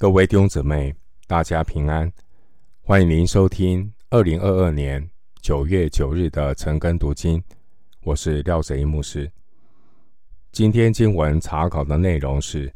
[0.00, 0.94] 各位弟兄姊妹，
[1.26, 2.10] 大家平安！
[2.80, 5.10] 欢迎您收听二零二二年
[5.42, 7.44] 九月九日的晨更读经。
[8.04, 9.30] 我是廖泽一牧师。
[10.52, 12.70] 今天经文查考的内容是《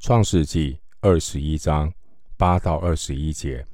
[0.00, 1.94] 创世纪》二十一章
[2.36, 3.62] 八到二十一节。《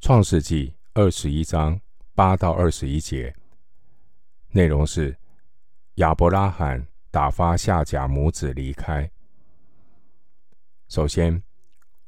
[0.00, 1.80] 创世纪》二十一章
[2.12, 3.32] 八到二十一节
[4.50, 5.16] 内容是
[5.94, 9.08] 亚伯拉罕打发夏甲母子离开。
[10.90, 11.40] 首先，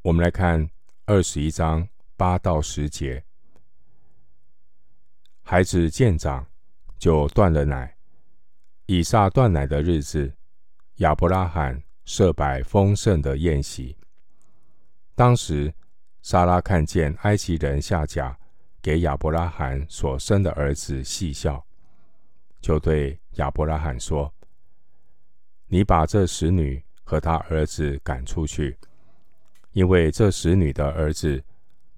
[0.03, 0.69] 我们来看
[1.05, 1.87] 二十一章
[2.17, 3.25] 八到十节。
[5.45, 6.45] 孩子渐长，
[6.99, 7.97] 就断了奶。
[8.87, 10.35] 以撒断奶的日子，
[10.97, 13.97] 亚伯拉罕设摆丰盛的宴席。
[15.15, 15.73] 当时，
[16.21, 18.37] 莎拉看见埃及人下甲
[18.83, 21.65] 给亚伯拉罕所生的儿子戏笑，
[22.61, 24.35] 就对亚伯拉罕说
[25.71, 28.75] ：“你把这使女。”和他儿子赶出去，
[29.73, 31.45] 因为这使女的儿子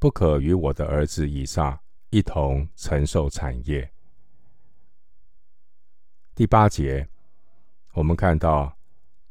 [0.01, 3.89] 不可与我的儿子以撒一同承受产业。
[6.35, 7.09] 第八节，
[7.93, 8.77] 我们看到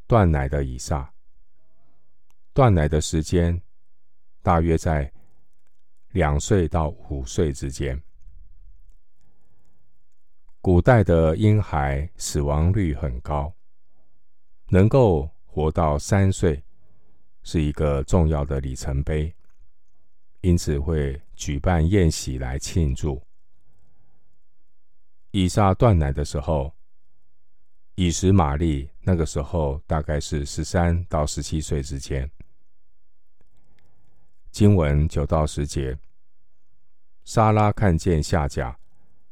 [0.07, 1.13] 断奶的以撒，
[2.53, 3.61] 断奶的时间
[4.41, 5.11] 大约在
[6.11, 8.01] 两岁到五岁之间。
[10.61, 13.53] 古代的婴孩死亡率很高，
[14.69, 15.29] 能够。
[15.53, 16.63] 活到三岁
[17.43, 19.31] 是一个重要的里程碑，
[20.41, 23.21] 因此会举办宴席来庆祝。
[25.29, 26.73] 以撒断奶的时候，
[27.93, 32.27] 以实玛利那个时候大概是十三到十七岁之间。
[34.49, 35.95] 经文九到十节，
[37.25, 38.75] 莎拉看见夏甲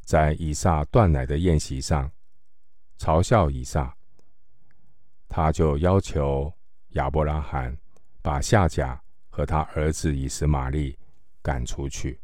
[0.02, 2.12] 在以撒断奶的宴席上
[3.00, 3.98] 嘲笑以撒。
[5.34, 6.54] 他就要求
[6.90, 7.76] 亚伯拉罕
[8.22, 11.00] 把夏甲和他儿子以实玛利
[11.42, 12.20] 赶出去。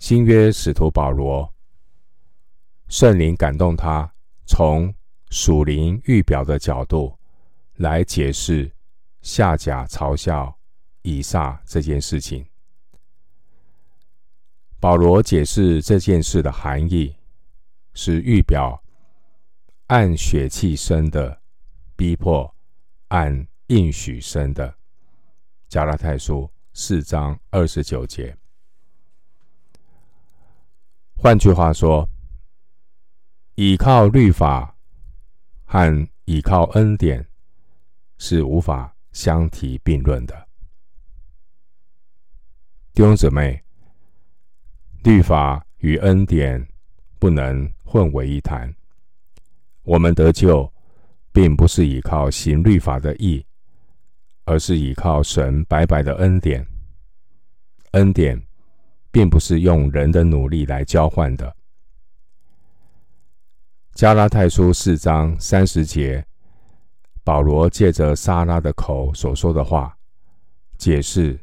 [0.00, 1.54] 新约使徒保罗，
[2.88, 4.12] 圣灵感动他，
[4.44, 4.92] 从
[5.30, 7.16] 属灵预表的角度
[7.76, 8.68] 来解释
[9.20, 10.52] 夏甲嘲笑
[11.02, 12.44] 以撒这件事情。
[14.80, 17.14] 保罗解释这件事的含义
[17.94, 18.81] 是预表。
[19.92, 21.42] 按血气生的
[21.94, 22.56] 逼迫，
[23.08, 24.74] 按应许生的。
[25.68, 28.34] 加拉太书四章二十九节。
[31.14, 32.08] 换句话说，
[33.56, 34.74] 依靠律法
[35.66, 37.28] 和依靠恩典
[38.16, 40.48] 是无法相提并论的。
[42.94, 43.62] 弟兄姊妹，
[45.04, 46.66] 律法与恩典
[47.18, 48.74] 不能混为一谈。
[49.84, 50.72] 我们得救，
[51.32, 53.44] 并不是依靠行律法的义，
[54.44, 56.64] 而是依靠神白白的恩典。
[57.92, 58.40] 恩典
[59.10, 61.56] 并不是用人的努力来交换的。
[63.92, 66.24] 加拉太书四章三十节，
[67.24, 69.98] 保罗借着撒拉的口所说的话，
[70.78, 71.38] 解释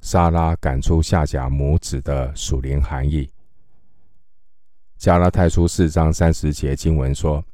[0.00, 3.30] 撒拉赶出夏甲母子的属灵含义。
[4.96, 7.44] 加拉太书四章三十节经文说。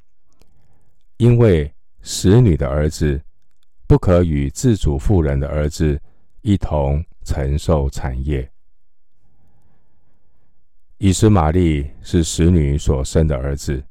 [1.16, 3.20] 因为使女的儿子
[3.86, 6.00] 不可与自主妇人的儿子
[6.42, 8.50] 一同承受产业。
[10.98, 13.84] 以实玛利是使女所生的儿子，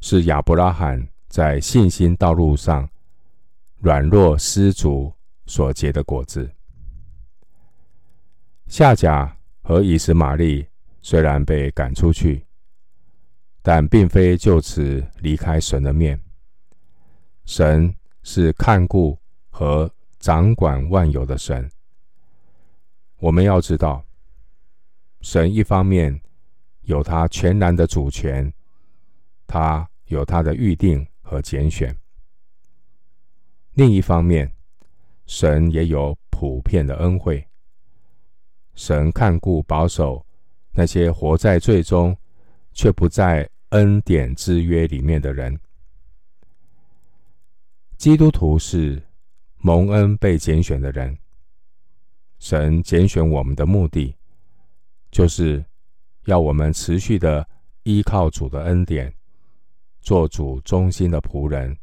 [0.00, 2.88] 是亚伯拉罕在信心道路上
[3.78, 5.12] 软弱失足
[5.46, 6.50] 所结的果子。
[8.66, 10.66] 夏甲和以实玛利
[11.00, 12.47] 虽然被赶出去。
[13.70, 16.18] 但并非就此离开神的面。
[17.44, 19.18] 神是看顾
[19.50, 21.70] 和掌管万有的神。
[23.18, 24.02] 我们要知道，
[25.20, 26.18] 神一方面
[26.84, 28.50] 有他全然的主权，
[29.46, 31.92] 他有他的预定和拣选；
[33.74, 34.50] 另一方面，
[35.26, 37.46] 神也有普遍的恩惠。
[38.74, 40.24] 神看顾保守
[40.72, 42.16] 那些活在罪中
[42.72, 43.46] 却不在。
[43.70, 45.58] 恩典之约里面的人，
[47.98, 49.02] 基督徒是
[49.58, 51.18] 蒙恩被拣选的人。
[52.38, 54.14] 神拣选我们的目的，
[55.10, 55.64] 就是
[56.24, 57.46] 要我们持续的
[57.82, 59.12] 依靠主的恩典，
[60.00, 61.76] 做主忠心的仆人，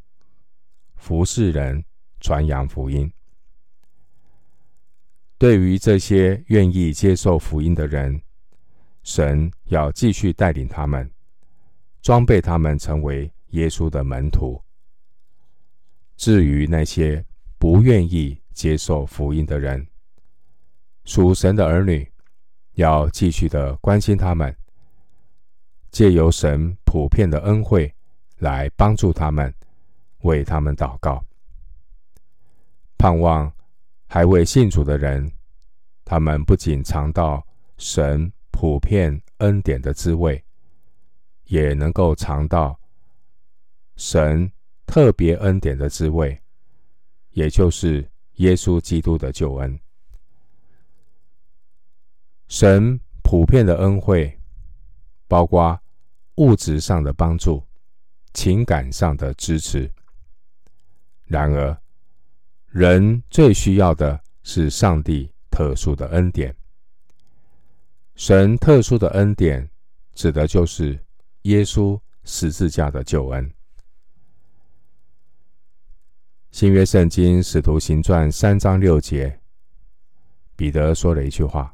[0.95, 1.83] 服侍人，
[2.19, 3.11] 传扬福音。
[5.37, 8.21] 对于这些愿意接受福音的人，
[9.03, 11.11] 神要继续带领他们。
[12.05, 14.61] 装备他们成为耶稣的门徒。
[16.15, 17.25] 至于那些
[17.57, 19.83] 不愿意接受福音的人。
[21.05, 22.07] 属神的儿女
[22.73, 24.55] 要继续的关心他们，
[25.89, 27.91] 借由神普遍的恩惠
[28.37, 29.51] 来帮助他们，
[30.19, 31.25] 为他们祷告。
[32.99, 33.51] 盼望
[34.05, 35.31] 还未信主的人，
[36.03, 37.43] 他们不仅尝到
[37.79, 40.43] 神普遍恩典的滋味，
[41.45, 42.79] 也能够尝到
[43.95, 44.51] 神
[44.85, 46.39] 特别恩典的滋味，
[47.31, 49.79] 也就是耶稣基督的救恩。
[52.47, 54.39] 神普遍的恩惠，
[55.27, 55.79] 包括
[56.35, 57.63] 物质上的帮助、
[58.33, 59.91] 情感上的支持。
[61.25, 61.75] 然而，
[62.67, 66.55] 人最需要的是上帝特殊的恩典。
[68.15, 69.69] 神特殊的恩典，
[70.13, 71.03] 指的就是
[71.45, 73.51] 耶稣十字架的救恩。
[76.49, 79.39] 新约圣经使徒行传三章六节，
[80.55, 81.71] 彼得说了一句话。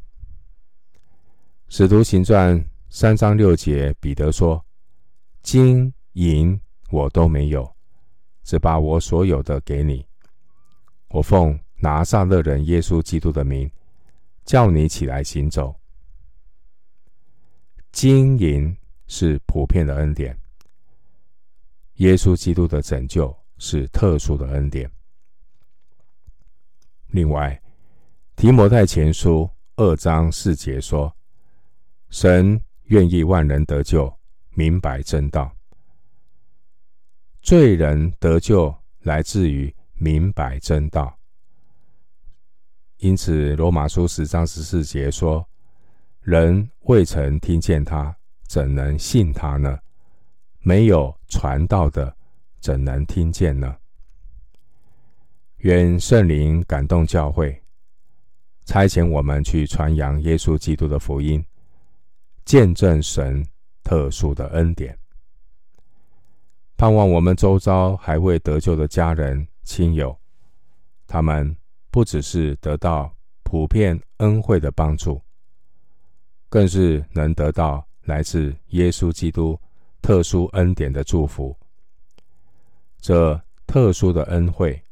[1.69, 4.61] 使徒行传三章六节，彼得说
[5.41, 6.59] ：“金银
[6.89, 7.73] 我都没有，
[8.43, 10.05] 只把我所有的给你。
[11.07, 13.71] 我奉拿撒勒人耶稣基督的名，
[14.43, 15.73] 叫你起来行走。
[17.93, 18.75] 金银
[19.11, 20.39] 是普遍的恩典，
[21.95, 24.89] 耶稣基督的拯救是特殊的恩典。
[27.07, 27.61] 另外，
[28.37, 31.13] 提摩太前书二章四节说。”
[32.09, 34.13] 神愿意万人得救，
[34.49, 35.49] 明白真道。
[37.41, 41.17] 罪人得救来自于明白真道。
[42.97, 45.47] 因此，罗马书十章十四节说
[46.19, 48.13] ：“人未曾听见他，
[48.51, 49.79] 怎能信他呢？
[50.59, 52.13] 没有传道的，
[52.59, 53.77] 怎能听见呢？”
[55.59, 57.63] 愿圣灵感动教会，
[58.65, 61.41] 差遣我们去传扬耶稣基督的福音。
[62.43, 63.41] 见证神
[63.83, 64.99] 特殊的恩典，
[66.75, 70.13] 盼望我们周遭还未得救的家人亲友，
[71.07, 71.55] 他们
[71.89, 75.21] 不只是得到普遍恩惠的帮助，
[76.49, 79.57] 更是能得到来自耶稣基督
[80.01, 81.57] 特殊恩典的祝福。
[82.99, 84.83] 这特殊的恩惠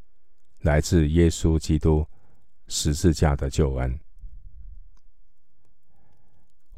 [0.61, 2.07] 来自耶稣基督
[2.69, 3.99] 十字架的救恩。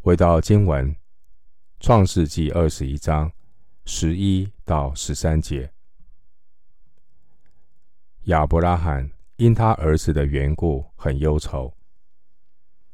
[0.02, 0.92] 回到经文，
[1.80, 3.32] 《创世记》二十一章
[3.86, 5.72] 十一到十三节，
[8.24, 11.72] 亚伯拉罕因他儿子的缘故很忧愁。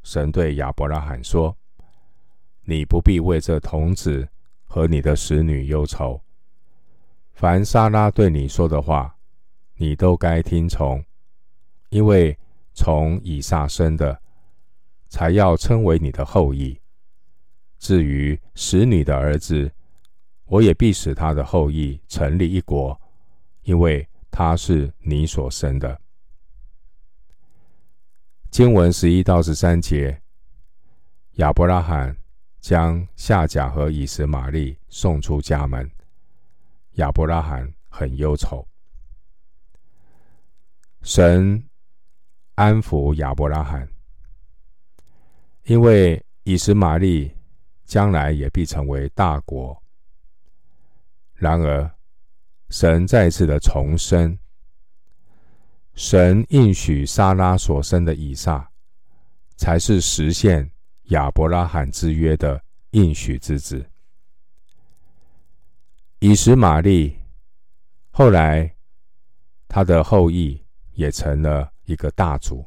[0.03, 1.57] 神对亚伯拉罕说
[2.69, 4.27] ：“你不必为这童子
[4.65, 6.21] 和你的使女忧愁。
[7.31, 9.15] 凡撒拉对你说的话，
[9.77, 11.01] 你都该听从，
[11.87, 12.37] 因为
[12.73, 14.19] 从以撒生的，
[15.07, 16.77] 才要称为你的后裔。”
[17.79, 19.71] 至于使女的儿子，
[20.43, 22.99] 我也必使他的后裔成立一国，
[23.63, 25.97] 因为他是你所生的。
[28.49, 30.21] 经文十一到十三节，
[31.35, 32.17] 亚伯拉罕
[32.67, 35.89] 将夏甲和以实玛利送出家门，
[36.95, 38.67] 亚伯拉罕很忧愁。
[41.01, 41.63] 神
[42.55, 43.87] 安抚亚伯拉罕，
[45.63, 47.33] 因为以实玛利。
[47.85, 49.81] 将来也必成为大国。
[51.35, 51.89] 然而，
[52.69, 54.37] 神再次的重申，
[55.93, 58.69] 神应许撒拉所生的以撒，
[59.55, 60.69] 才是实现
[61.03, 62.61] 亚伯拉罕之约的
[62.97, 63.85] 应许之子。
[66.19, 67.17] 以实玛利
[68.09, 68.75] 后来，
[69.67, 70.61] 他的后裔
[70.93, 72.65] 也成了一个大族。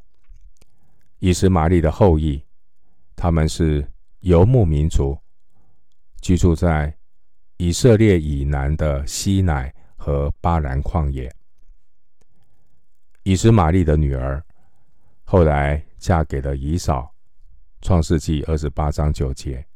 [1.19, 2.43] 以实玛利的后裔，
[3.15, 3.87] 他们是。
[4.21, 5.19] 游牧民族
[6.21, 6.95] 居住在
[7.57, 11.35] 以色列以南的西乃和巴兰旷野。
[13.23, 14.45] 以实玛利的女儿
[15.25, 17.11] 后来嫁给了以扫。
[17.81, 19.67] 创世纪二十八章九节。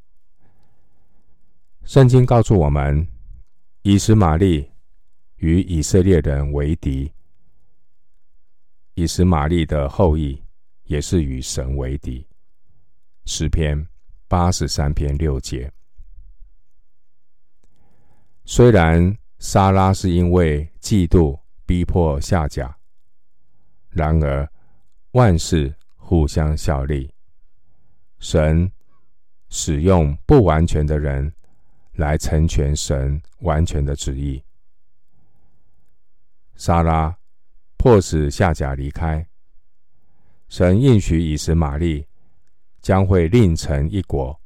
[1.84, 3.06] 圣经告诉我们，
[3.82, 4.70] 以实玛利
[5.36, 7.12] 与以色列人为敌。
[8.94, 10.42] 以实玛利的后裔
[10.84, 12.26] 也是与神为敌。
[13.26, 13.86] 诗篇。
[14.26, 15.70] 八十三篇六节。
[18.44, 22.76] 虽然莎拉是因为嫉妒逼迫夏甲，
[23.90, 24.50] 然而
[25.12, 27.12] 万事互相效力。
[28.18, 28.72] 神
[29.50, 31.32] 使用不完全的人
[31.94, 34.42] 来成全神完全的旨意。
[36.56, 37.16] 莎拉
[37.76, 39.26] 迫使夏甲离开。
[40.48, 42.06] 神应许以实玛利
[42.80, 44.38] 将会另成一国。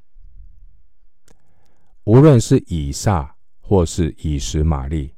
[2.05, 5.14] 无论是以撒或是以实玛利，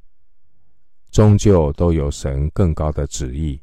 [1.09, 3.61] 终究都有神更高的旨意。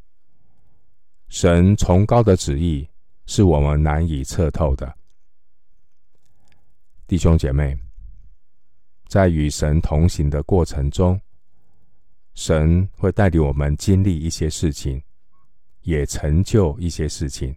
[1.29, 2.89] 神崇高的旨意
[3.27, 4.97] 是我们难以测透的。
[7.07, 7.79] 弟兄姐妹，
[9.09, 11.19] 在与神同行的过程中，
[12.35, 15.03] 神会带领我们经历一些事情，
[15.81, 17.57] 也成就一些事情。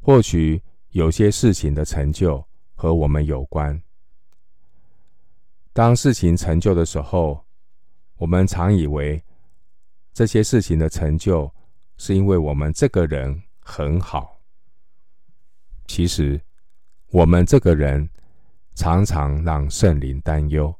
[0.00, 3.82] 或许有些事情的成就和我们有关。
[5.72, 7.42] 当事情成就的时候，
[8.16, 9.22] 我们常以为
[10.12, 11.50] 这些事情的成就
[11.96, 14.38] 是因为我们这个人很好。
[15.86, 16.40] 其实，
[17.08, 18.08] 我们这个人
[18.76, 20.72] 常常让圣灵担忧，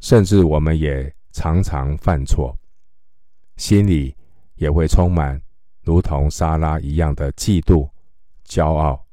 [0.00, 2.58] 甚至我们也常常犯错，
[3.56, 4.16] 心里
[4.54, 5.40] 也会充满
[5.82, 7.88] 如同沙拉一样的嫉妒、
[8.46, 9.06] 骄傲。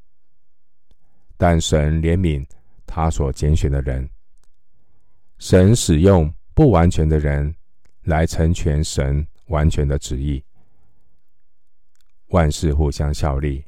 [1.36, 2.48] 但神怜悯
[2.86, 4.10] 他所拣选的人。
[5.38, 7.54] 神使用不完全的人
[8.04, 10.42] 来成全神完全的旨意，
[12.28, 13.66] 万事互相效力，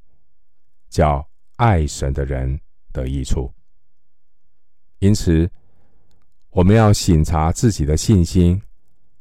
[0.90, 1.28] 叫
[1.58, 2.58] 爱神的人
[2.94, 3.54] 得益处。
[5.04, 5.50] 因此，
[6.52, 8.62] 我们要省察自己的信心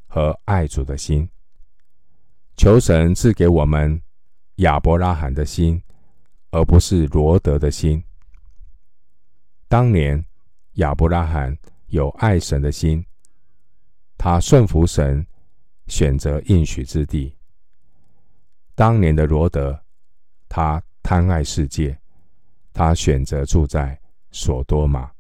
[0.07, 1.29] 和爱主的心，
[2.57, 4.01] 求神赐给我们
[4.57, 5.83] 亚伯拉罕的心，
[6.51, 8.03] 而不是罗德的心。
[9.67, 10.25] 当年
[10.75, 11.57] 亚伯拉罕。
[11.89, 13.05] 有爱神的心，
[14.17, 15.27] 他顺服神，
[15.89, 17.37] 选择应许之地。
[18.75, 19.79] 当年的罗德，
[20.49, 21.95] 他贪爱世界，
[22.73, 25.13] 他选择住在所多玛。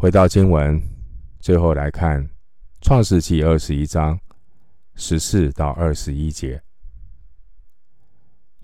[0.00, 0.80] 回到经文，
[1.40, 2.24] 最后来看
[2.80, 4.16] 创世记二十一章
[4.94, 6.62] 十四到二十一节。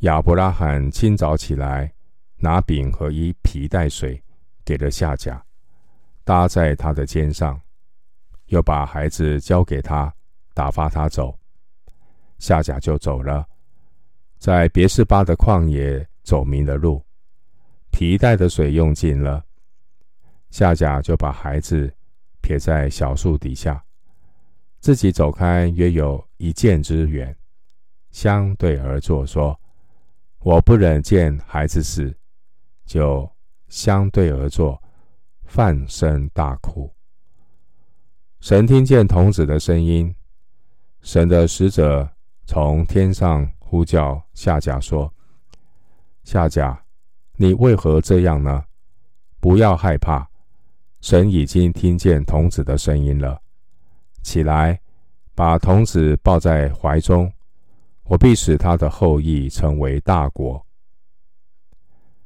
[0.03, 1.93] 亚伯拉罕清早起来，
[2.37, 4.23] 拿饼和一皮带水。
[4.65, 5.45] 给了夏甲，
[6.23, 7.61] 搭在他的肩上，
[8.47, 10.15] 又把孩子交给他，
[10.55, 11.37] 打发他走。
[12.39, 13.45] 夏甲就走了，
[14.39, 17.05] 在别是巴的旷野走迷了路，
[17.91, 19.45] 皮带的水用尽了。
[20.55, 21.93] 夏甲就把孩子
[22.41, 23.85] 撇在小树底下，
[24.79, 27.37] 自己走开约有一箭之远，
[28.13, 29.61] 相对而坐，说
[30.39, 32.17] ：“我不忍见孩子死，
[32.87, 33.29] 就。”
[33.67, 34.81] 相对而坐，
[35.47, 36.89] 放声大哭。
[38.39, 40.15] 神听见童子的声音，
[41.01, 42.09] 神的使者
[42.47, 45.13] 从天上呼叫夏甲说
[46.23, 46.81] ：“夏甲，
[47.33, 48.65] 你为何这样呢？
[49.41, 50.31] 不要害怕，
[51.05, 53.39] 神已经听见童子的声音了。
[54.23, 54.81] 起来，
[55.35, 57.31] 把童子抱在怀中，
[58.05, 60.65] 我必使他的后裔成为大国。”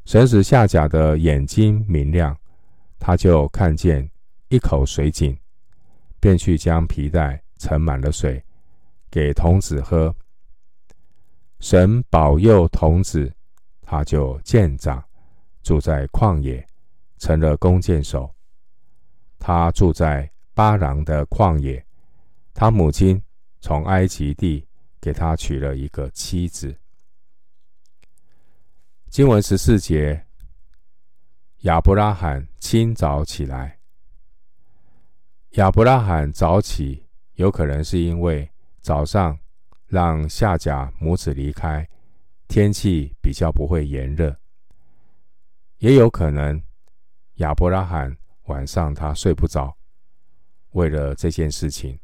[0.06, 2.38] 神使夏甲的眼睛明亮，
[3.00, 4.08] 他就看见
[4.46, 5.36] 一口水井，
[6.20, 8.40] 便去将皮带盛满了水，
[9.10, 10.14] 给童子喝。
[11.58, 13.34] 神保佑童子，
[13.82, 15.02] 他就见长，
[15.64, 16.64] 住在旷野，
[17.18, 18.32] 成了弓箭手。
[19.38, 21.84] 他住在巴郎的旷野，
[22.52, 23.22] 他母亲
[23.60, 24.66] 从埃及地
[25.00, 26.76] 给他娶了一个妻子。
[29.08, 30.26] 经文十四节，
[31.60, 33.78] 亚伯拉罕清早起来。
[35.52, 39.38] 亚伯拉罕早起，有可能是因为早上
[39.86, 41.88] 让夏甲母子离开，
[42.48, 44.30] 天气比较不会炎热；
[45.78, 46.62] 也有可能
[47.36, 48.14] 亚伯拉罕
[48.48, 49.74] 晚上他睡不着，
[50.72, 51.98] 为了这件事情。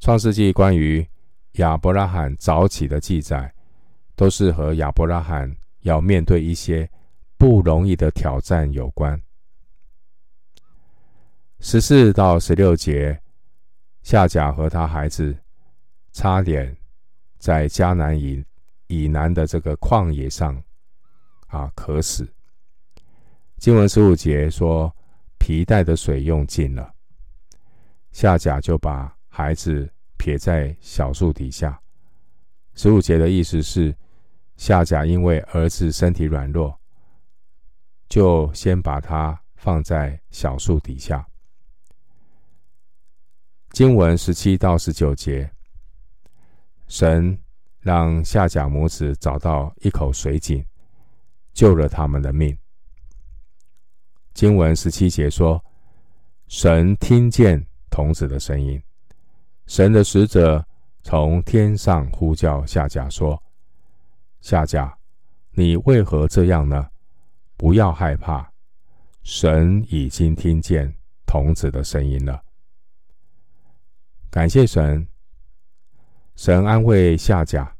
[0.00, 1.08] 创世纪关于
[1.52, 3.50] 亚伯拉罕早起的记载。
[4.14, 5.50] 都是和亚伯拉罕
[5.80, 6.88] 要面对一些
[7.38, 9.20] 不容易的挑战有关。
[11.60, 13.18] 十四到十六节，
[14.02, 15.34] 夏甲和他孩子
[16.12, 16.76] 差点
[17.38, 18.44] 在迦南以
[18.86, 20.62] 以南的这个旷野上
[21.46, 22.30] 啊渴死。
[23.62, 24.92] 经文十五节说，
[25.38, 26.92] 皮带的水用尽了，
[28.10, 31.80] 夏甲就把孩子撇在小树底下。
[32.74, 33.94] 十五节的意思是。
[34.56, 36.76] 夏甲因为儿子身体软弱，
[38.08, 41.24] 就先把他放在小树底下。
[43.70, 45.50] 经文十七到十九节，
[46.86, 47.36] 神
[47.80, 50.64] 让夏甲母子找到一口水井，
[51.52, 52.56] 救了他们的命。
[54.34, 55.62] 经文十七节说，
[56.48, 58.82] 神听见童子的声音。
[59.66, 60.64] 神的使者
[61.02, 63.40] 从天上呼叫夏甲说
[64.40, 64.96] ：“夏甲，
[65.50, 66.88] 你为何这样呢？
[67.56, 68.50] 不要害怕，
[69.22, 70.92] 神已经听见
[71.26, 72.42] 童子的声音了。”
[74.30, 75.06] 感谢神，
[76.36, 77.76] 神安慰夏甲，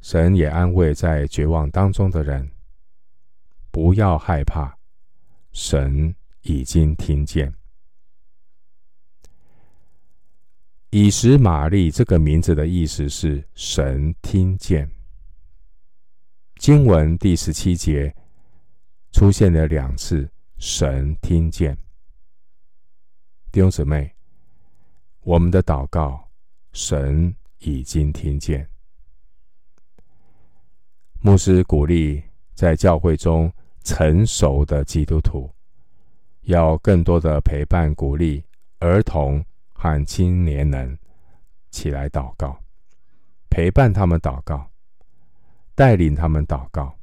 [0.00, 2.50] 神也安慰在绝望当中的人。
[3.70, 4.76] 不要害怕，
[5.52, 7.52] 神已经听见。
[10.90, 14.90] 以实玛利这个名字的意思是“神听见”。
[16.58, 18.14] 经文第十七节
[19.12, 20.28] 出现了两次
[20.58, 21.78] “神听见”。
[23.52, 24.14] 弟兄姊妹，
[25.20, 26.28] 我们的祷告，
[26.72, 28.68] 神已经听见。
[31.20, 32.22] 牧师鼓励
[32.54, 35.50] 在教会中成熟的基督徒，
[36.42, 38.44] 要更多的陪伴、鼓励
[38.78, 39.44] 儿童。
[39.82, 40.98] 和青年人
[41.70, 42.62] 起来祷告，
[43.48, 44.70] 陪伴他们祷告，
[45.74, 46.94] 带领他们祷告，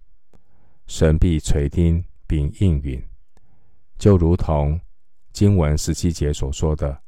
[0.86, 3.04] 神必垂听并应允，
[3.98, 4.80] 就如同
[5.34, 7.02] 经文十七节所说的：“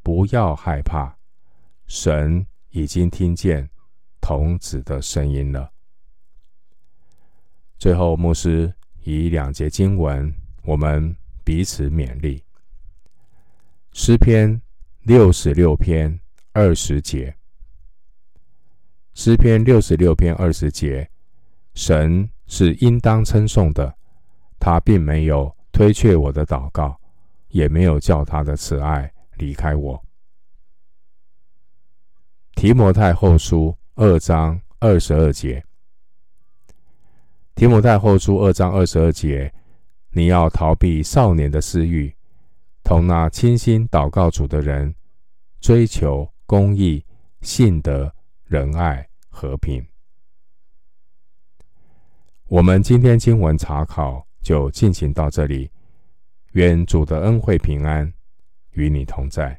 [0.00, 1.12] 不要害怕，
[1.88, 3.68] 神已经听见
[4.20, 5.72] 童子的声音了。”
[7.80, 8.72] 最后，牧师
[9.04, 10.30] 以两节经文，
[10.64, 12.42] 我们彼此勉励，
[13.92, 14.60] 诗篇。
[15.06, 16.18] 六十六篇
[16.52, 17.36] 二十节，
[19.12, 21.06] 诗篇六十六篇二十节，
[21.74, 23.94] 神是应当称颂的，
[24.58, 26.98] 他并没有推却我的祷告，
[27.48, 30.02] 也没有叫他的慈爱离开我。
[32.54, 35.62] 提摩太后书二章二十二节，
[37.54, 39.52] 提摩太后书二章二十二节，
[40.10, 42.12] 你要逃避少年的私欲。
[42.82, 44.94] 同那倾心祷告主的人，
[45.60, 47.04] 追求公义、
[47.42, 48.12] 信德、
[48.44, 49.86] 仁爱、和平。
[52.48, 55.70] 我们今天经文查考就进行到这里。
[56.52, 58.12] 愿主的恩惠平安
[58.72, 59.58] 与你同在。